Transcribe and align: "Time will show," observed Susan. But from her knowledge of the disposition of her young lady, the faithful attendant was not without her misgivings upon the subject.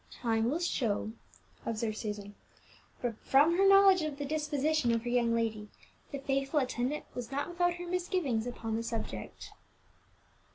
"Time 0.09 0.49
will 0.49 0.57
show," 0.57 1.11
observed 1.63 1.95
Susan. 1.97 2.33
But 3.03 3.19
from 3.19 3.55
her 3.55 3.67
knowledge 3.69 4.01
of 4.01 4.17
the 4.17 4.25
disposition 4.25 4.91
of 4.91 5.03
her 5.03 5.11
young 5.11 5.35
lady, 5.35 5.69
the 6.11 6.17
faithful 6.17 6.59
attendant 6.59 7.05
was 7.13 7.31
not 7.31 7.47
without 7.47 7.75
her 7.75 7.85
misgivings 7.85 8.47
upon 8.47 8.75
the 8.77 8.81
subject. 8.81 9.51